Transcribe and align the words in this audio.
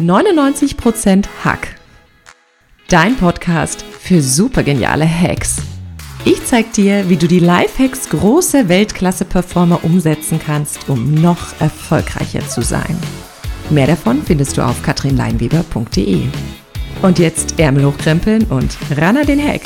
99% 0.00 1.26
Hack. 1.44 1.76
Dein 2.88 3.16
Podcast 3.16 3.82
für 3.82 4.22
supergeniale 4.22 5.06
Hacks. 5.06 5.56
Ich 6.24 6.44
zeig 6.44 6.72
dir, 6.72 7.08
wie 7.08 7.16
du 7.16 7.28
die 7.28 7.38
Lifehacks 7.38 8.08
großer 8.08 8.68
Weltklasse-Performer 8.68 9.84
umsetzen 9.84 10.40
kannst, 10.44 10.88
um 10.88 11.14
noch 11.14 11.60
erfolgreicher 11.60 12.46
zu 12.48 12.62
sein. 12.62 12.98
Mehr 13.70 13.86
davon 13.86 14.22
findest 14.22 14.56
du 14.56 14.62
auf 14.62 14.82
katrinleinweber.de. 14.82 16.22
Und 17.02 17.18
jetzt 17.18 17.58
Ärmel 17.58 17.86
hochkrempeln 17.86 18.44
und 18.44 18.76
ran 18.96 19.16
an 19.16 19.26
den 19.26 19.42
Hack. 19.42 19.62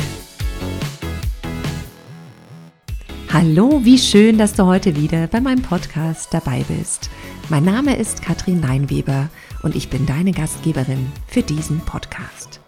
Hallo, 3.33 3.81
wie 3.83 3.99
schön, 3.99 4.39
dass 4.39 4.53
du 4.53 4.65
heute 4.65 4.95
wieder 4.95 5.27
bei 5.27 5.41
meinem 5.41 5.63
Podcast 5.63 6.33
dabei 6.33 6.65
bist. 6.69 7.11
Mein 7.49 7.65
Name 7.65 7.97
ist 7.97 8.23
Katrin 8.23 8.63
Leinweber 8.63 9.29
und 9.65 9.75
ich 9.75 9.89
bin 9.89 10.05
deine 10.07 10.33
Gastgeberin 10.33 11.11
für 11.27 11.43
diesen 11.43 11.81
Podcast. 11.81 12.61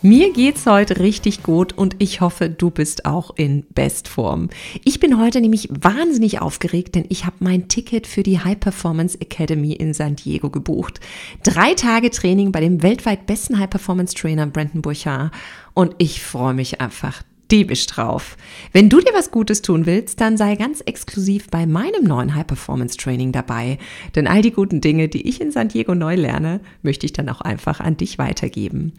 Mir 0.00 0.32
geht's 0.32 0.66
heute 0.66 1.00
richtig 1.00 1.42
gut 1.42 1.72
und 1.72 1.96
ich 1.98 2.20
hoffe, 2.20 2.50
du 2.50 2.70
bist 2.70 3.06
auch 3.06 3.34
in 3.36 3.64
Bestform. 3.74 4.50
Ich 4.84 5.00
bin 5.00 5.18
heute 5.18 5.40
nämlich 5.40 5.68
wahnsinnig 5.70 6.42
aufgeregt, 6.42 6.94
denn 6.94 7.06
ich 7.08 7.24
habe 7.24 7.36
mein 7.40 7.68
Ticket 7.68 8.06
für 8.06 8.22
die 8.22 8.38
High 8.38 8.60
Performance 8.60 9.18
Academy 9.18 9.72
in 9.72 9.94
San 9.94 10.14
Diego 10.14 10.50
gebucht. 10.50 11.00
Drei 11.42 11.72
Tage 11.72 12.10
Training 12.10 12.52
bei 12.52 12.60
dem 12.60 12.82
weltweit 12.82 13.26
besten 13.26 13.58
High 13.58 13.70
Performance 13.70 14.14
Trainer 14.14 14.46
Brandon 14.46 14.82
Burchard 14.82 15.32
und 15.72 15.94
ich 15.98 16.22
freue 16.22 16.54
mich 16.54 16.82
einfach 16.82 17.22
diebisch 17.50 17.86
drauf. 17.86 18.36
Wenn 18.72 18.88
du 18.88 19.00
dir 19.00 19.12
was 19.14 19.30
Gutes 19.30 19.62
tun 19.62 19.86
willst, 19.86 20.20
dann 20.20 20.36
sei 20.36 20.56
ganz 20.56 20.80
exklusiv 20.80 21.48
bei 21.50 21.66
meinem 21.66 22.04
neuen 22.04 22.34
High 22.34 22.46
Performance 22.46 22.96
Training 22.96 23.32
dabei. 23.32 23.78
Denn 24.14 24.26
all 24.26 24.42
die 24.42 24.52
guten 24.52 24.80
Dinge, 24.80 25.08
die 25.08 25.28
ich 25.28 25.40
in 25.40 25.50
San 25.50 25.68
Diego 25.68 25.94
neu 25.94 26.14
lerne, 26.14 26.60
möchte 26.82 27.06
ich 27.06 27.12
dann 27.12 27.28
auch 27.28 27.40
einfach 27.40 27.80
an 27.80 27.96
dich 27.96 28.18
weitergeben. 28.18 28.92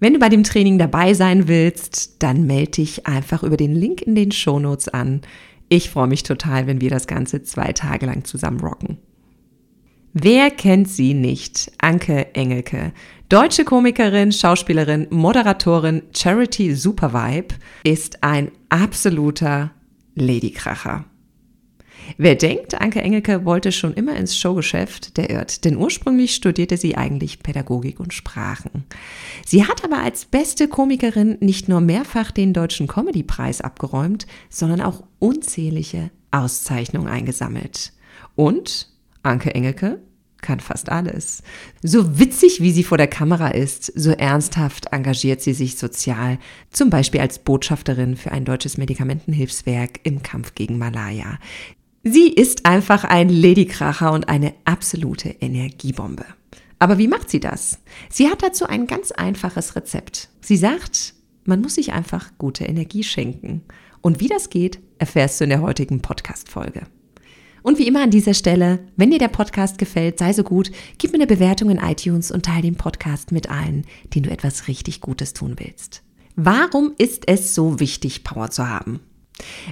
Wenn 0.00 0.12
du 0.12 0.18
bei 0.18 0.28
dem 0.28 0.44
Training 0.44 0.78
dabei 0.78 1.14
sein 1.14 1.48
willst, 1.48 2.22
dann 2.22 2.46
melde 2.46 2.72
dich 2.72 3.06
einfach 3.06 3.42
über 3.42 3.56
den 3.56 3.74
Link 3.74 4.02
in 4.02 4.14
den 4.14 4.32
Shownotes 4.32 4.88
an. 4.88 5.22
Ich 5.68 5.90
freue 5.90 6.08
mich 6.08 6.22
total, 6.24 6.66
wenn 6.66 6.80
wir 6.80 6.90
das 6.90 7.06
Ganze 7.06 7.42
zwei 7.42 7.72
Tage 7.72 8.06
lang 8.06 8.24
zusammen 8.24 8.60
rocken. 8.60 8.98
Wer 10.16 10.52
kennt 10.52 10.88
sie 10.88 11.12
nicht? 11.12 11.72
Anke 11.78 12.36
Engelke. 12.36 12.92
Deutsche 13.28 13.64
Komikerin, 13.64 14.30
Schauspielerin, 14.30 15.08
Moderatorin, 15.10 16.02
Charity 16.14 16.76
Supervibe 16.76 17.56
ist 17.82 18.22
ein 18.22 18.52
absoluter 18.68 19.72
Ladykracher. 20.14 21.04
Wer 22.16 22.36
denkt, 22.36 22.80
Anke 22.80 23.02
Engelke 23.02 23.44
wollte 23.44 23.72
schon 23.72 23.92
immer 23.94 24.14
ins 24.14 24.38
Showgeschäft, 24.38 25.16
der 25.16 25.30
irrt, 25.30 25.64
denn 25.64 25.76
ursprünglich 25.76 26.32
studierte 26.32 26.76
sie 26.76 26.96
eigentlich 26.96 27.40
Pädagogik 27.40 27.98
und 27.98 28.14
Sprachen. 28.14 28.84
Sie 29.44 29.66
hat 29.66 29.82
aber 29.82 29.98
als 29.98 30.26
beste 30.26 30.68
Komikerin 30.68 31.38
nicht 31.40 31.68
nur 31.68 31.80
mehrfach 31.80 32.30
den 32.30 32.52
Deutschen 32.52 32.86
Comedypreis 32.86 33.62
abgeräumt, 33.62 34.28
sondern 34.48 34.80
auch 34.80 35.02
unzählige 35.18 36.12
Auszeichnungen 36.30 37.08
eingesammelt. 37.08 37.92
Und 38.36 38.93
Anke 39.24 39.54
Engelke 39.54 40.00
kann 40.44 40.60
fast 40.60 40.90
alles. 40.90 41.42
So 41.82 42.18
witzig, 42.18 42.60
wie 42.60 42.70
sie 42.70 42.84
vor 42.84 42.98
der 42.98 43.06
Kamera 43.06 43.48
ist, 43.48 43.86
so 43.96 44.10
ernsthaft 44.10 44.92
engagiert 44.92 45.40
sie 45.40 45.54
sich 45.54 45.76
sozial, 45.76 46.38
zum 46.70 46.90
Beispiel 46.90 47.20
als 47.20 47.38
Botschafterin 47.38 48.16
für 48.16 48.30
ein 48.30 48.44
deutsches 48.44 48.76
Medikamentenhilfswerk 48.76 50.00
im 50.04 50.22
Kampf 50.22 50.54
gegen 50.54 50.76
Malaria. 50.76 51.38
Sie 52.02 52.28
ist 52.28 52.66
einfach 52.66 53.04
ein 53.04 53.30
Ladykracher 53.30 54.12
und 54.12 54.28
eine 54.28 54.52
absolute 54.66 55.30
Energiebombe. 55.30 56.26
Aber 56.78 56.98
wie 56.98 57.08
macht 57.08 57.30
sie 57.30 57.40
das? 57.40 57.78
Sie 58.10 58.28
hat 58.28 58.42
dazu 58.42 58.66
ein 58.66 58.86
ganz 58.86 59.10
einfaches 59.10 59.74
Rezept. 59.74 60.28
Sie 60.42 60.58
sagt, 60.58 61.14
man 61.44 61.62
muss 61.62 61.76
sich 61.76 61.94
einfach 61.94 62.32
gute 62.36 62.64
Energie 62.64 63.04
schenken. 63.04 63.62
Und 64.02 64.20
wie 64.20 64.28
das 64.28 64.50
geht, 64.50 64.80
erfährst 64.98 65.40
du 65.40 65.44
in 65.44 65.50
der 65.50 65.62
heutigen 65.62 66.02
Podcast-Folge. 66.02 66.82
Und 67.64 67.78
wie 67.78 67.86
immer 67.86 68.02
an 68.02 68.10
dieser 68.10 68.34
Stelle, 68.34 68.80
wenn 68.94 69.10
dir 69.10 69.18
der 69.18 69.28
Podcast 69.28 69.78
gefällt, 69.78 70.18
sei 70.18 70.34
so 70.34 70.42
gut, 70.42 70.70
gib 70.98 71.12
mir 71.12 71.16
eine 71.16 71.26
Bewertung 71.26 71.70
in 71.70 71.78
iTunes 71.78 72.30
und 72.30 72.44
teile 72.44 72.60
den 72.60 72.76
Podcast 72.76 73.32
mit 73.32 73.48
allen, 73.48 73.86
denen 74.12 74.24
du 74.24 74.30
etwas 74.30 74.68
richtig 74.68 75.00
Gutes 75.00 75.32
tun 75.32 75.54
willst. 75.56 76.02
Warum 76.36 76.92
ist 76.98 77.26
es 77.26 77.54
so 77.54 77.80
wichtig, 77.80 78.22
Power 78.22 78.50
zu 78.50 78.68
haben? 78.68 79.00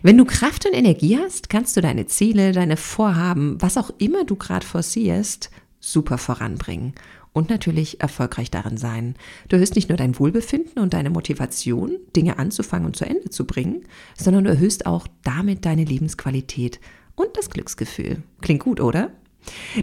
Wenn 0.02 0.16
du 0.16 0.24
Kraft 0.24 0.64
und 0.64 0.72
Energie 0.72 1.18
hast, 1.18 1.50
kannst 1.50 1.76
du 1.76 1.82
deine 1.82 2.06
Ziele, 2.06 2.52
deine 2.52 2.78
Vorhaben, 2.78 3.60
was 3.60 3.76
auch 3.76 3.90
immer 3.98 4.24
du 4.24 4.36
gerade 4.36 4.66
forcierst, 4.66 5.50
super 5.78 6.16
voranbringen 6.16 6.94
und 7.34 7.50
natürlich 7.50 8.00
erfolgreich 8.00 8.50
darin 8.50 8.78
sein. 8.78 9.16
Du 9.48 9.56
erhöhst 9.56 9.74
nicht 9.74 9.90
nur 9.90 9.98
dein 9.98 10.18
Wohlbefinden 10.18 10.82
und 10.82 10.94
deine 10.94 11.10
Motivation, 11.10 11.98
Dinge 12.16 12.38
anzufangen 12.38 12.86
und 12.86 12.96
zu 12.96 13.04
Ende 13.04 13.28
zu 13.28 13.46
bringen, 13.46 13.82
sondern 14.16 14.44
du 14.44 14.50
erhöhst 14.50 14.86
auch 14.86 15.06
damit 15.24 15.66
deine 15.66 15.84
Lebensqualität 15.84 16.80
und 17.14 17.36
das 17.36 17.50
Glücksgefühl. 17.50 18.22
Klingt 18.40 18.62
gut, 18.62 18.80
oder? 18.80 19.10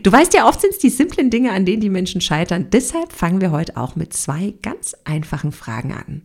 Du 0.04 0.12
weißt 0.12 0.34
ja, 0.34 0.48
oft 0.48 0.62
sind 0.62 0.72
es 0.72 0.80
die 0.80 0.90
simplen 0.90 1.30
Dinge, 1.30 1.52
an 1.52 1.66
denen 1.66 1.82
die 1.82 1.90
Menschen 1.90 2.22
scheitern. 2.22 2.68
Deshalb 2.72 3.12
fangen 3.12 3.42
wir 3.42 3.52
heute 3.52 3.78
auch 3.78 3.96
mit 3.96 4.14
zwei 4.14 4.54
ganz 4.62 4.96
einfachen 5.04 5.52
Fragen 5.52 5.94
an. 5.94 6.22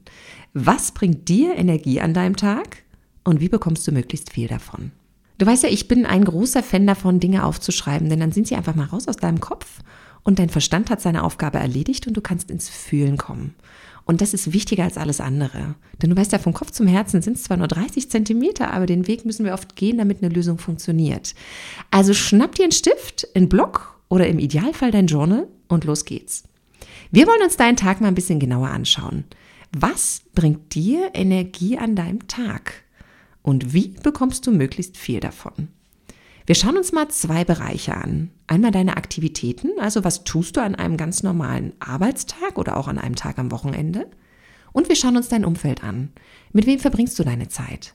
Was 0.53 0.93
bringt 0.93 1.29
dir 1.29 1.57
Energie 1.57 2.01
an 2.01 2.15
deinem 2.15 2.37
Tag 2.37 2.85
und 3.25 3.41
wie 3.41 3.49
bekommst 3.49 3.87
du 3.87 3.93
möglichst 3.93 4.33
viel 4.33 4.47
davon? 4.47 4.93
Du 5.39 5.47
weißt 5.47 5.65
ja, 5.65 5.69
ich 5.69 5.89
bin 5.89 6.07
ein 6.07 6.25
großer 6.25 6.63
Fan 6.63 6.87
davon, 6.87 7.19
Dinge 7.19 7.45
aufzuschreiben, 7.45 8.09
denn 8.09 8.21
dann 8.21 8.31
sind 8.31 8.47
sie 8.47 8.55
einfach 8.55 8.77
mal 8.77 8.87
raus 8.87 9.09
aus 9.09 9.17
deinem 9.17 9.41
Kopf 9.41 9.81
und 10.23 10.39
dein 10.39 10.49
Verstand 10.49 10.91
hat 10.91 11.01
seine 11.01 11.25
Aufgabe 11.25 11.59
erledigt 11.59 12.07
und 12.07 12.17
du 12.17 12.21
kannst 12.21 12.51
ins 12.51 12.69
Fühlen 12.69 13.17
kommen. 13.17 13.55
Und 14.05 14.21
das 14.21 14.35
ist 14.35 14.53
wichtiger 14.53 14.85
als 14.85 14.99
alles 14.99 15.21
andere. 15.21 15.77
Denn 16.03 16.11
du 16.11 16.17
weißt 16.17 16.33
ja, 16.33 16.39
vom 16.39 16.53
Kopf 16.53 16.71
zum 16.71 16.87
Herzen 16.87 17.23
sind 17.23 17.37
es 17.37 17.45
zwar 17.45 17.57
nur 17.57 17.69
30 17.69 18.11
Zentimeter, 18.11 18.73
aber 18.73 18.87
den 18.87 19.07
Weg 19.07 19.25
müssen 19.25 19.47
wir 19.47 19.55
oft 19.55 19.77
gehen, 19.77 19.99
damit 19.99 20.23
eine 20.23 20.33
Lösung 20.33 20.59
funktioniert. 20.59 21.35
Also 21.91 22.13
schnapp 22.13 22.55
dir 22.55 22.65
einen 22.65 22.73
Stift, 22.73 23.29
einen 23.35 23.49
Block 23.49 23.99
oder 24.09 24.27
im 24.27 24.39
Idealfall 24.39 24.91
dein 24.91 25.07
Journal 25.07 25.49
und 25.69 25.85
los 25.85 26.05
geht's. 26.05 26.45
Wir 27.11 27.27
wollen 27.27 27.43
uns 27.43 27.57
deinen 27.57 27.77
Tag 27.77 28.01
mal 28.01 28.09
ein 28.09 28.15
bisschen 28.15 28.41
genauer 28.41 28.69
anschauen. 28.69 29.25
Was 29.73 30.23
bringt 30.35 30.75
dir 30.75 31.11
Energie 31.15 31.79
an 31.79 31.97
deinem 31.97 32.27
Tag? 32.29 32.85
Und 33.43 33.73
wie 33.73 33.89
bekommst 34.03 34.47
du 34.47 34.53
möglichst 34.53 34.97
viel 34.97 35.21
davon? 35.21 35.69
Wir 36.47 36.55
schauen 36.55 36.77
uns 36.77 36.93
mal 36.93 37.09
zwei 37.09 37.43
Bereiche 37.43 37.97
an. 37.97 38.31
Einmal 38.47 38.71
deine 38.71 38.99
Aktivitäten, 38.99 39.71
also 39.81 40.05
was 40.05 40.25
tust 40.25 40.57
du 40.57 40.61
an 40.61 40.75
einem 40.75 40.99
ganz 40.99 41.23
normalen 41.23 41.73
Arbeitstag 41.81 42.59
oder 42.59 42.77
auch 42.77 42.87
an 42.87 42.99
einem 42.99 43.17
Tag 43.17 43.39
am 43.39 43.51
Wochenende. 43.51 44.11
Und 44.73 44.91
wir 44.91 44.97
schauen 44.97 45.17
uns 45.17 45.29
dein 45.29 45.47
Umfeld 45.47 45.83
an. 45.83 46.13
Mit 46.53 46.67
wem 46.67 46.79
verbringst 46.79 47.19
du 47.19 47.25
deine 47.25 47.49
Zeit? 47.49 47.95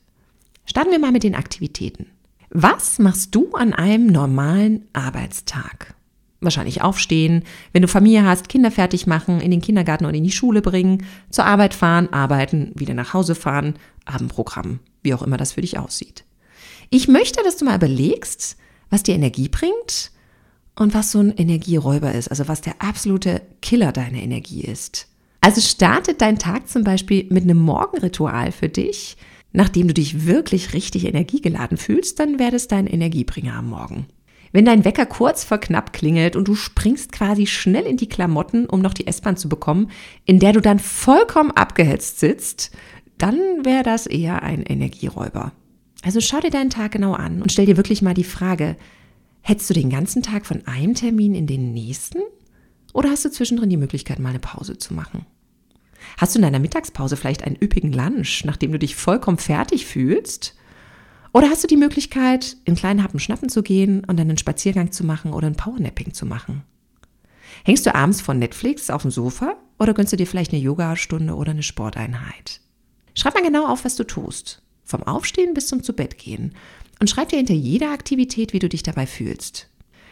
Starten 0.65 0.89
wir 0.89 0.97
mal 0.97 1.11
mit 1.11 1.23
den 1.23 1.35
Aktivitäten. 1.35 2.07
Was 2.49 2.97
machst 2.97 3.35
du 3.35 3.51
an 3.53 3.73
einem 3.73 4.07
normalen 4.07 4.87
Arbeitstag? 4.93 5.93
Wahrscheinlich 6.41 6.81
aufstehen, 6.81 7.43
wenn 7.73 7.83
du 7.83 7.87
Familie 7.87 8.25
hast, 8.25 8.49
Kinder 8.49 8.71
fertig 8.71 9.05
machen, 9.05 9.41
in 9.41 9.51
den 9.51 9.61
Kindergarten 9.61 10.05
oder 10.05 10.15
in 10.15 10.23
die 10.23 10.31
Schule 10.31 10.63
bringen, 10.63 11.05
zur 11.29 11.45
Arbeit 11.45 11.75
fahren, 11.75 12.11
arbeiten, 12.11 12.71
wieder 12.73 12.95
nach 12.95 13.13
Hause 13.13 13.35
fahren, 13.35 13.75
Abendprogramm, 14.05 14.79
wie 15.03 15.13
auch 15.13 15.21
immer 15.21 15.37
das 15.37 15.51
für 15.51 15.61
dich 15.61 15.77
aussieht. 15.77 16.23
Ich 16.89 17.07
möchte, 17.07 17.43
dass 17.43 17.57
du 17.57 17.65
mal 17.65 17.75
überlegst, 17.75 18.57
was 18.89 19.03
dir 19.03 19.13
Energie 19.13 19.49
bringt 19.49 20.11
und 20.75 20.93
was 20.93 21.11
so 21.11 21.19
ein 21.19 21.35
Energieräuber 21.35 22.13
ist, 22.13 22.29
also 22.29 22.47
was 22.47 22.61
der 22.61 22.81
absolute 22.81 23.41
Killer 23.61 23.91
deiner 23.91 24.21
Energie 24.21 24.61
ist. 24.61 25.07
Also 25.41 25.61
startet 25.61 26.21
dein 26.21 26.39
Tag 26.39 26.67
zum 26.67 26.83
Beispiel 26.83 27.27
mit 27.29 27.43
einem 27.43 27.59
Morgenritual 27.59 28.51
für 28.51 28.69
dich. 28.69 29.17
Nachdem 29.51 29.87
du 29.87 29.93
dich 29.93 30.25
wirklich 30.25 30.73
richtig 30.73 31.05
energiegeladen 31.05 31.77
fühlst, 31.77 32.19
dann 32.19 32.39
wäre 32.39 32.55
es 32.55 32.67
dein 32.67 32.87
Energiebringer 32.87 33.53
am 33.53 33.69
Morgen. 33.69 34.07
Wenn 34.51 34.65
dein 34.65 34.83
Wecker 34.83 35.05
kurz 35.05 35.43
vor 35.43 35.59
knapp 35.59 35.93
klingelt 35.93 36.35
und 36.35 36.47
du 36.47 36.55
springst 36.55 37.11
quasi 37.11 37.45
schnell 37.45 37.85
in 37.85 37.97
die 37.97 38.09
Klamotten, 38.09 38.65
um 38.65 38.81
noch 38.81 38.93
die 38.95 39.05
S-Bahn 39.05 39.37
zu 39.37 39.47
bekommen, 39.47 39.91
in 40.25 40.39
der 40.39 40.53
du 40.53 40.61
dann 40.61 40.79
vollkommen 40.79 41.51
abgehetzt 41.51 42.19
sitzt, 42.19 42.71
dann 43.19 43.37
wäre 43.63 43.83
das 43.83 44.07
eher 44.07 44.41
ein 44.41 44.63
Energieräuber. 44.63 45.51
Also 46.01 46.21
schau 46.21 46.39
dir 46.39 46.49
deinen 46.49 46.69
Tag 46.69 46.93
genau 46.93 47.13
an 47.13 47.41
und 47.41 47.51
stell 47.51 47.65
dir 47.65 47.77
wirklich 47.77 48.01
mal 48.01 48.13
die 48.13 48.23
Frage, 48.23 48.77
hättest 49.41 49.69
du 49.69 49.73
den 49.73 49.89
ganzen 49.89 50.21
Tag 50.23 50.45
von 50.45 50.65
einem 50.65 50.95
Termin 50.95 51.35
in 51.35 51.47
den 51.47 51.73
nächsten? 51.73 52.19
Oder 52.93 53.09
hast 53.09 53.25
du 53.25 53.31
zwischendrin 53.31 53.69
die 53.69 53.77
Möglichkeit, 53.77 54.19
mal 54.19 54.29
eine 54.29 54.39
Pause 54.39 54.77
zu 54.77 54.93
machen? 54.93 55.25
Hast 56.17 56.33
du 56.33 56.39
in 56.39 56.43
deiner 56.43 56.59
Mittagspause 56.59 57.17
vielleicht 57.17 57.43
einen 57.43 57.57
üppigen 57.61 57.91
Lunch, 57.91 58.43
nachdem 58.45 58.71
du 58.71 58.79
dich 58.79 58.95
vollkommen 58.95 59.37
fertig 59.37 59.85
fühlst? 59.85 60.55
Oder 61.33 61.49
hast 61.49 61.63
du 61.63 61.67
die 61.67 61.77
Möglichkeit, 61.77 62.57
in 62.65 62.75
kleinen 62.75 63.03
Happen 63.03 63.19
schnappen 63.19 63.49
zu 63.49 63.61
gehen 63.61 63.99
und 64.05 64.17
dann 64.17 64.29
einen 64.29 64.37
Spaziergang 64.37 64.91
zu 64.91 65.05
machen 65.05 65.33
oder 65.33 65.47
ein 65.47 65.55
Powernapping 65.55 66.13
zu 66.13 66.25
machen? 66.25 66.63
Hängst 67.65 67.85
du 67.85 67.93
abends 67.93 68.21
vor 68.21 68.33
Netflix 68.33 68.89
auf 68.89 69.03
dem 69.03 69.11
Sofa 69.11 69.55
oder 69.77 69.93
gönnst 69.93 70.13
du 70.13 70.17
dir 70.17 70.25
vielleicht 70.25 70.53
eine 70.53 70.61
Yogastunde 70.61 71.35
oder 71.35 71.51
eine 71.51 71.63
Sporteinheit? 71.63 72.61
Schreib 73.13 73.35
mal 73.35 73.43
genau 73.43 73.67
auf, 73.67 73.85
was 73.85 73.95
du 73.95 74.05
tust. 74.05 74.61
Vom 74.89 75.03
Aufstehen 75.03 75.53
bis 75.53 75.67
zum 75.67 75.83
Zubettgehen. 75.83 76.55
Und 76.99 77.09
schreib 77.09 77.29
dir 77.29 77.37
hinter 77.37 77.53
jeder 77.53 77.91
Aktivität, 77.91 78.53
wie 78.53 78.59
du 78.59 78.67
dich 78.67 78.83
dabei 78.83 79.05
fühlst. 79.07 79.69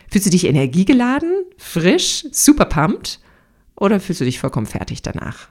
Fühlst 0.09 0.27
du 0.27 0.31
dich 0.31 0.45
energiegeladen, 0.45 1.44
frisch, 1.57 2.25
super 2.31 2.65
pumped? 2.65 3.19
oder 3.77 4.00
fühlst 4.00 4.21
du 4.21 4.25
dich 4.25 4.39
vollkommen 4.39 4.65
fertig 4.65 5.01
danach? 5.01 5.50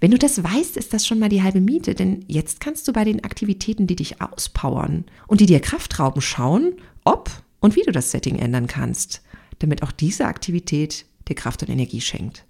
Wenn 0.00 0.10
du 0.10 0.18
das 0.18 0.42
weißt, 0.42 0.76
ist 0.76 0.92
das 0.92 1.06
schon 1.06 1.18
mal 1.18 1.28
die 1.28 1.42
halbe 1.42 1.60
Miete, 1.60 1.94
denn 1.94 2.24
jetzt 2.26 2.60
kannst 2.60 2.86
du 2.88 2.92
bei 2.92 3.04
den 3.04 3.24
Aktivitäten, 3.24 3.86
die 3.86 3.96
dich 3.96 4.20
auspowern 4.20 5.04
und 5.26 5.40
die 5.40 5.46
dir 5.46 5.60
Kraft 5.60 5.98
rauben, 5.98 6.20
schauen, 6.20 6.74
ob 7.04 7.30
und 7.60 7.76
wie 7.76 7.82
du 7.82 7.92
das 7.92 8.10
Setting 8.10 8.38
ändern 8.38 8.66
kannst, 8.66 9.22
damit 9.60 9.82
auch 9.82 9.92
diese 9.92 10.26
Aktivität 10.26 11.06
dir 11.28 11.36
Kraft 11.36 11.62
und 11.62 11.68
Energie 11.68 12.00
schenkt. 12.00 12.44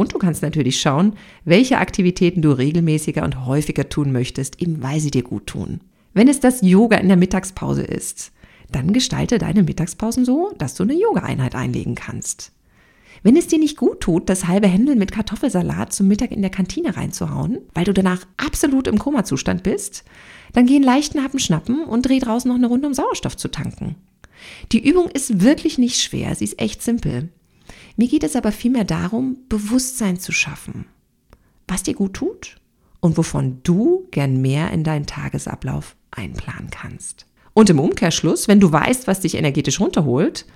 Und 0.00 0.14
du 0.14 0.18
kannst 0.18 0.40
natürlich 0.40 0.80
schauen, 0.80 1.12
welche 1.44 1.76
Aktivitäten 1.76 2.40
du 2.40 2.52
regelmäßiger 2.52 3.22
und 3.22 3.44
häufiger 3.44 3.90
tun 3.90 4.12
möchtest, 4.12 4.62
eben 4.62 4.82
weil 4.82 4.98
sie 4.98 5.10
dir 5.10 5.22
gut 5.22 5.46
tun. 5.46 5.80
Wenn 6.14 6.26
es 6.26 6.40
das 6.40 6.62
Yoga 6.62 6.96
in 6.96 7.08
der 7.08 7.18
Mittagspause 7.18 7.82
ist, 7.82 8.32
dann 8.72 8.94
gestalte 8.94 9.36
deine 9.36 9.62
Mittagspausen 9.62 10.24
so, 10.24 10.54
dass 10.56 10.74
du 10.74 10.84
eine 10.84 10.94
Yoga-Einheit 10.94 11.54
einlegen 11.54 11.96
kannst. 11.96 12.52
Wenn 13.22 13.36
es 13.36 13.46
dir 13.46 13.58
nicht 13.58 13.76
gut 13.76 14.00
tut, 14.00 14.30
das 14.30 14.48
halbe 14.48 14.68
Händel 14.68 14.96
mit 14.96 15.12
Kartoffelsalat 15.12 15.92
zum 15.92 16.08
Mittag 16.08 16.30
in 16.30 16.40
der 16.40 16.50
Kantine 16.50 16.96
reinzuhauen, 16.96 17.58
weil 17.74 17.84
du 17.84 17.92
danach 17.92 18.24
absolut 18.38 18.86
im 18.86 18.98
Komazustand 18.98 19.62
bist, 19.64 20.04
dann 20.54 20.64
geh 20.64 20.76
einen 20.76 20.84
leichten 20.84 21.22
Happen 21.22 21.38
schnappen 21.38 21.84
und 21.84 22.08
dreh 22.08 22.20
draußen 22.20 22.48
noch 22.48 22.56
eine 22.56 22.68
Runde, 22.68 22.86
um 22.86 22.94
Sauerstoff 22.94 23.36
zu 23.36 23.48
tanken. 23.48 23.96
Die 24.72 24.82
Übung 24.82 25.10
ist 25.10 25.42
wirklich 25.42 25.76
nicht 25.76 26.00
schwer, 26.00 26.34
sie 26.34 26.44
ist 26.44 26.58
echt 26.58 26.80
simpel. 26.80 27.28
Mir 28.00 28.08
geht 28.08 28.24
es 28.24 28.34
aber 28.34 28.50
vielmehr 28.50 28.84
darum, 28.84 29.36
Bewusstsein 29.50 30.18
zu 30.18 30.32
schaffen, 30.32 30.86
was 31.68 31.82
dir 31.82 31.92
gut 31.92 32.14
tut 32.14 32.56
und 33.00 33.18
wovon 33.18 33.58
du 33.62 34.08
gern 34.10 34.40
mehr 34.40 34.70
in 34.70 34.84
deinen 34.84 35.04
Tagesablauf 35.04 35.96
einplanen 36.10 36.70
kannst. 36.70 37.26
Und 37.52 37.68
im 37.68 37.78
Umkehrschluss, 37.78 38.48
wenn 38.48 38.58
du 38.58 38.72
weißt, 38.72 39.06
was 39.06 39.20
dich 39.20 39.34
energetisch 39.34 39.80
runterholt, 39.80 40.46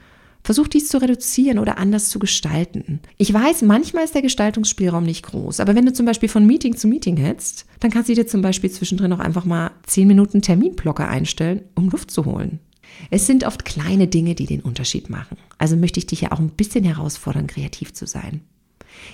versuch 0.42 0.68
dies 0.68 0.88
zu 0.88 0.96
reduzieren 0.96 1.58
oder 1.58 1.76
anders 1.76 2.08
zu 2.08 2.18
gestalten. 2.18 3.00
Ich 3.18 3.34
weiß, 3.34 3.60
manchmal 3.60 4.04
ist 4.04 4.14
der 4.14 4.22
Gestaltungsspielraum 4.22 5.04
nicht 5.04 5.26
groß, 5.26 5.60
aber 5.60 5.74
wenn 5.74 5.84
du 5.84 5.92
zum 5.92 6.06
Beispiel 6.06 6.30
von 6.30 6.46
Meeting 6.46 6.78
zu 6.78 6.88
Meeting 6.88 7.18
hetzt, 7.18 7.66
dann 7.80 7.90
kannst 7.90 8.08
du 8.08 8.14
dir 8.14 8.26
zum 8.26 8.40
Beispiel 8.40 8.70
zwischendrin 8.70 9.12
auch 9.12 9.18
einfach 9.18 9.44
mal 9.44 9.72
10 9.86 10.08
Minuten 10.08 10.40
Terminblocker 10.40 11.06
einstellen, 11.06 11.60
um 11.74 11.90
Luft 11.90 12.10
zu 12.10 12.24
holen. 12.24 12.60
Es 13.10 13.26
sind 13.26 13.44
oft 13.44 13.64
kleine 13.64 14.06
Dinge, 14.06 14.34
die 14.34 14.46
den 14.46 14.60
Unterschied 14.60 15.10
machen. 15.10 15.36
Also 15.64 15.78
möchte 15.78 15.98
ich 15.98 16.04
dich 16.04 16.20
ja 16.20 16.30
auch 16.30 16.40
ein 16.40 16.50
bisschen 16.50 16.84
herausfordern, 16.84 17.46
kreativ 17.46 17.94
zu 17.94 18.06
sein. 18.06 18.42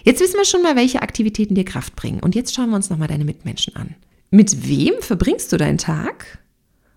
Jetzt 0.03 0.21
wissen 0.21 0.37
wir 0.37 0.45
schon 0.45 0.65
mal, 0.65 0.75
welche 0.75 1.01
Aktivitäten 1.01 1.55
dir 1.55 1.65
Kraft 1.65 1.95
bringen. 1.95 2.19
Und 2.19 2.35
jetzt 2.35 2.53
schauen 2.53 2.71
wir 2.71 2.75
uns 2.75 2.91
nochmal 2.91 3.07
deine 3.07 3.25
Mitmenschen 3.25 3.77
an. 3.77 3.95
Mit 4.33 4.67
wem 4.67 4.95
verbringst 4.99 5.53
du 5.53 5.59
deinen 5.59 5.79
Tag? 5.79 6.41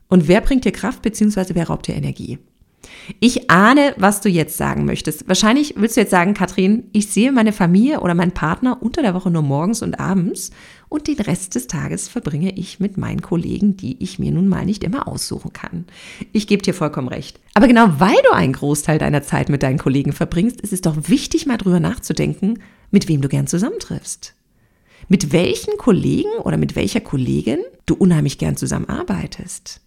Und 0.10 0.28
wer 0.28 0.42
bringt 0.42 0.66
dir 0.66 0.72
Kraft 0.72 1.04
bzw. 1.04 1.54
wer 1.54 1.68
raubt 1.68 1.88
dir 1.88 1.94
Energie? 1.94 2.40
Ich 3.20 3.50
ahne, 3.50 3.94
was 3.98 4.22
du 4.22 4.30
jetzt 4.30 4.58
sagen 4.58 4.86
möchtest. 4.86 5.28
Wahrscheinlich 5.28 5.76
willst 5.78 5.98
du 5.98 6.02
jetzt 6.02 6.12
sagen, 6.12 6.34
Katrin, 6.34 6.86
ich 6.94 7.08
sehe 7.08 7.32
meine 7.32 7.54
Familie 7.54 8.00
oder 8.00 8.14
meinen 8.14 8.32
Partner 8.32 8.82
unter 8.82 9.02
der 9.02 9.14
Woche 9.14 9.30
nur 9.30 9.42
morgens 9.42 9.82
und 9.82 10.00
abends 10.00 10.52
und 10.90 11.08
den 11.08 11.20
Rest 11.20 11.56
des 11.56 11.68
Tages 11.68 12.08
verbringe 12.08 12.56
ich 12.56 12.80
mit 12.80 12.98
meinen 12.98 13.22
Kollegen, 13.22 13.76
die 13.76 14.02
ich 14.02 14.20
mir 14.20 14.32
nun 14.32 14.48
mal 14.48 14.66
nicht 14.66 14.84
immer 14.84 15.08
aussuchen 15.08 15.52
kann. 15.52 15.86
Ich 16.32 16.48
gebe 16.48 16.62
dir 16.62 16.74
vollkommen 16.74 17.08
recht. 17.08 17.40
Aber 17.54 17.68
genau 17.68 17.88
weil 17.98 18.16
du 18.30 18.34
einen 18.34 18.54
Großteil 18.54 19.00
deiner 19.00 19.24
Zeit 19.24 19.50
mit 19.50 19.64
deinen 19.64 19.80
Kollegen 19.80 20.14
verbringst, 20.14 20.62
ist 20.62 20.74
es 20.74 20.82
doch 20.82 20.96
wichtig, 21.08 21.46
mal 21.46 21.58
drüber 21.58 21.80
nachzudenken, 21.80 22.60
mit 22.92 23.08
wem 23.08 23.22
du 23.22 23.28
gern 23.28 23.48
zusammentriffst. 23.48 24.36
Mit 25.10 25.34
welchen 25.34 25.78
Kollegen 25.78 26.30
oder 26.44 26.58
mit 26.58 26.76
welcher 26.76 27.02
Kollegin 27.02 27.60
du 27.86 27.96
unheimlich 27.96 28.38
gern 28.38 28.56
zusammenarbeitest 28.56 29.82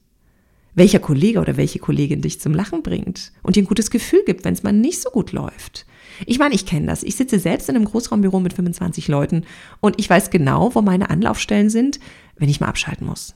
welcher 0.76 1.00
Kollege 1.00 1.40
oder 1.40 1.56
welche 1.56 1.78
Kollegin 1.78 2.20
dich 2.20 2.40
zum 2.40 2.54
Lachen 2.54 2.82
bringt 2.82 3.32
und 3.42 3.56
dir 3.56 3.62
ein 3.62 3.66
gutes 3.66 3.90
Gefühl 3.90 4.22
gibt, 4.24 4.44
wenn 4.44 4.54
es 4.54 4.62
mal 4.62 4.72
nicht 4.72 5.00
so 5.00 5.10
gut 5.10 5.32
läuft. 5.32 5.86
Ich 6.26 6.38
meine, 6.38 6.54
ich 6.54 6.66
kenne 6.66 6.86
das. 6.86 7.02
Ich 7.02 7.16
sitze 7.16 7.38
selbst 7.38 7.68
in 7.68 7.76
einem 7.76 7.86
Großraumbüro 7.86 8.40
mit 8.40 8.52
25 8.52 9.08
Leuten 9.08 9.44
und 9.80 9.98
ich 9.98 10.08
weiß 10.08 10.30
genau, 10.30 10.74
wo 10.74 10.82
meine 10.82 11.10
Anlaufstellen 11.10 11.70
sind, 11.70 11.98
wenn 12.36 12.50
ich 12.50 12.60
mal 12.60 12.68
abschalten 12.68 13.06
muss. 13.06 13.34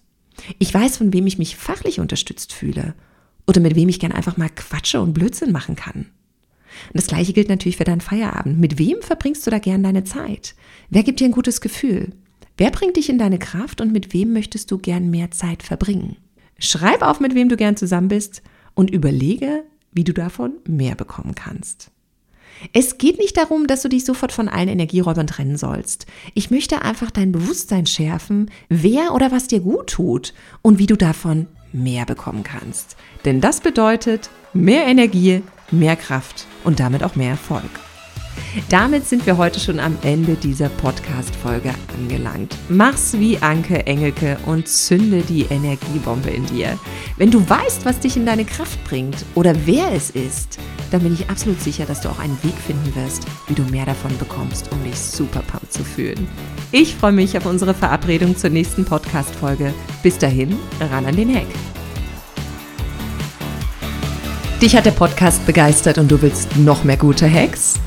Ich 0.59 0.73
weiß, 0.73 0.99
von 0.99 1.13
wem 1.13 1.27
ich 1.27 1.39
mich 1.39 1.57
fachlich 1.57 1.99
unterstützt 1.99 2.53
fühle 2.53 2.95
oder 3.47 3.61
mit 3.61 3.75
wem 3.75 3.89
ich 3.89 4.01
gern 4.01 4.13
einfach 4.13 4.37
mal 4.37 4.51
Quatsche 4.51 5.01
und 5.01 5.15
Blödsinn 5.15 5.51
machen 5.51 5.77
kann. 5.77 6.07
Und 6.89 6.95
das 6.95 7.07
gleiche 7.07 7.33
gilt 7.33 7.49
natürlich 7.49 7.79
für 7.79 7.85
deinen 7.85 8.01
Feierabend. 8.01 8.61
Mit 8.61 8.79
wem 8.79 8.99
verbringst 9.01 9.47
du 9.47 9.51
da 9.51 9.59
gern 9.59 9.83
deine 9.83 10.05
Zeit? 10.05 10.55
Wer 10.91 11.03
gibt 11.03 11.21
dir 11.21 11.25
ein 11.25 11.33
gutes 11.33 11.61
Gefühl? 11.61 12.13
Wer 12.57 12.71
bringt 12.71 12.97
dich 12.97 13.09
in 13.09 13.19
deine 13.19 13.39
Kraft 13.39 13.81
und 13.81 13.93
mit 13.93 14.13
wem 14.13 14.35
möchtest 14.35 14.71
du 14.71 14.79
gern 14.79 15.11
mehr 15.11 15.31
Zeit 15.31 15.63
verbringen? 15.63 16.17
Schreib 16.61 17.03
auf, 17.03 17.19
mit 17.19 17.35
wem 17.35 17.49
du 17.49 17.57
gern 17.57 17.77
zusammen 17.77 18.09
bist 18.09 18.43
und 18.75 18.91
überlege, 18.91 19.65
wie 19.93 20.05
du 20.05 20.13
davon 20.13 20.53
mehr 20.69 20.95
bekommen 20.95 21.35
kannst. 21.35 21.91
Es 22.75 22.99
geht 22.99 23.19
nicht 23.19 23.37
darum, 23.39 23.67
dass 23.67 23.83
du 23.83 23.89
dich 23.89 24.05
sofort 24.05 24.33
von 24.33 24.49
allen 24.49 24.69
Energieräubern 24.69 25.27
trennen 25.27 25.57
sollst. 25.57 26.07
Ich 26.35 26.51
möchte 26.51 26.83
einfach 26.83 27.11
dein 27.11 27.33
Bewusstsein 27.33 27.87
schärfen, 27.87 28.51
wer 28.69 29.15
oder 29.15 29.33
was 29.33 29.49
dir 29.49 29.61
gut 29.61 29.89
tut 29.89 30.35
und 30.61 30.79
wie 30.79 30.87
du 30.87 30.97
davon 30.97 31.47
mehr 31.73 32.05
bekommen 32.05 32.43
kannst. 32.43 32.97
Denn 33.25 33.41
das 33.41 33.61
bedeutet 33.61 34.29
mehr 34.53 34.87
Energie, 34.87 35.43
mehr 35.71 35.97
Kraft 35.97 36.47
und 36.63 36.81
damit 36.81 37.03
auch 37.03 37.17
mehr 37.17 37.31
Erfolg. 37.31 37.71
Damit 38.69 39.07
sind 39.07 39.27
wir 39.27 39.37
heute 39.37 39.61
schon 39.61 39.79
am 39.79 39.97
Ende 40.03 40.35
dieser 40.35 40.69
Podcast-Folge 40.69 41.73
angelangt. 41.97 42.57
Mach's 42.69 43.13
wie 43.15 43.39
Anke 43.39 43.87
Engelke 43.87 44.39
und 44.47 44.67
zünde 44.67 45.23
die 45.23 45.43
Energiebombe 45.43 46.31
in 46.31 46.47
dir. 46.47 46.79
Wenn 47.17 47.31
du 47.31 47.49
weißt, 47.49 47.85
was 47.85 48.01
dich 48.01 48.17
in 48.17 48.27
deine 48.27 48.45
Kraft 48.45 48.83
bringt 48.85 49.25
oder 49.35 49.55
wer 49.67 49.93
es 49.93 50.11
ist, 50.11 50.59
dann 50.91 51.03
bin 51.03 51.15
ich 51.15 51.31
absolut 51.31 51.61
sicher, 51.61 51.87
dass 51.87 52.01
du 52.01 52.09
auch 52.09 52.19
einen 52.19 52.43
Weg 52.43 52.55
finden 52.67 52.95
wirst, 52.97 53.25
wie 53.47 53.55
du 53.55 53.63
mehr 53.65 53.87
davon 53.87 54.17
bekommst, 54.19 54.71
um 54.73 54.83
dich 54.83 54.99
super 54.99 55.43
pumped 55.43 55.73
zu 55.73 55.85
fühlen. 55.85 56.27
Ich 56.73 56.97
freue 56.97 57.13
mich 57.13 57.37
auf 57.37 57.47
unsere 57.47 57.75
Verabredung 57.75 58.37
zur 58.37 58.51
nächsten 58.51 58.85
Podcast-Folge. 58.85 59.73
Bis 60.03 60.19
dahin, 60.19 60.57
ran 60.81 61.07
an 61.07 61.17
den 61.17 61.29
Heck. 61.29 61.49
Dich 64.61 64.77
hat 64.77 64.85
der 64.85 64.91
Podcast 64.91 65.47
begeistert 65.47 65.99
und 65.99 66.11
du 66.11 66.21
willst 66.21 66.57
noch 66.57 66.85
mehr 66.85 66.99
gute 66.99 67.33
Hacks? 67.33 67.81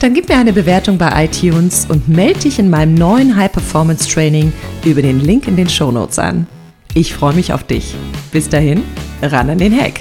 Dann 0.00 0.14
gib 0.14 0.30
mir 0.30 0.38
eine 0.38 0.54
Bewertung 0.54 0.96
bei 0.96 1.26
iTunes 1.26 1.86
und 1.86 2.08
melde 2.08 2.40
dich 2.40 2.58
in 2.58 2.70
meinem 2.70 2.94
neuen 2.94 3.36
High 3.36 3.52
Performance 3.52 4.08
Training 4.08 4.50
über 4.82 5.02
den 5.02 5.20
Link 5.20 5.46
in 5.46 5.56
den 5.56 5.68
Show 5.68 5.92
Notes 5.92 6.18
an. 6.18 6.46
Ich 6.94 7.12
freue 7.12 7.34
mich 7.34 7.52
auf 7.52 7.64
dich. 7.64 7.94
Bis 8.32 8.48
dahin, 8.48 8.82
ran 9.22 9.50
an 9.50 9.58
den 9.58 9.78
Hack. 9.78 10.00